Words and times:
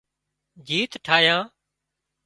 جيت 0.67 0.91
ٺاهيان 1.05 1.45